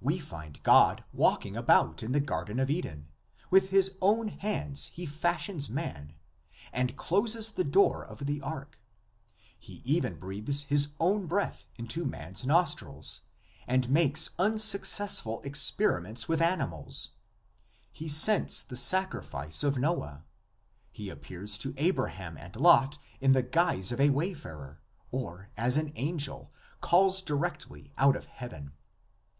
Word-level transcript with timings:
We 0.00 0.20
find 0.20 0.62
God 0.62 1.02
walking 1.12 1.56
about 1.56 2.04
in 2.04 2.12
the 2.12 2.20
Garden 2.20 2.60
of 2.60 2.70
Eden; 2.70 3.08
with 3.50 3.70
his 3.70 3.96
own 4.00 4.28
hands 4.28 4.84
he 4.94 5.04
fash 5.04 5.50
ions 5.50 5.68
man 5.68 6.14
and 6.72 6.96
closes 6.96 7.50
the 7.50 7.64
door 7.64 8.04
of 8.06 8.26
the 8.26 8.40
ark; 8.40 8.78
he 9.58 9.82
even 9.84 10.14
breathes 10.16 10.62
his 10.62 10.92
own 11.00 11.26
breath 11.26 11.64
into 11.74 12.04
man's 12.04 12.46
nostrils, 12.46 13.22
and 13.66 13.90
makes 13.90 14.30
unsuccessful 14.38 15.40
experiments 15.42 16.28
with 16.28 16.40
animals; 16.40 17.10
he 17.90 18.06
scents 18.06 18.62
the 18.62 18.76
sacrifice 18.76 19.64
of 19.64 19.76
Noah; 19.76 20.22
he 20.92 21.10
appears 21.10 21.58
to 21.58 21.74
Abraham 21.76 22.36
and 22.38 22.54
Lot 22.54 22.98
in 23.20 23.32
the 23.32 23.42
guise 23.42 23.90
of 23.90 24.00
a 24.00 24.10
wayfarer, 24.10 24.80
or, 25.10 25.48
as 25.56 25.76
an 25.76 25.90
angel, 25.96 26.52
calls 26.80 27.20
directly 27.22 27.92
out 27.98 28.14
of 28.14 28.26
Heaven. 28.26 28.70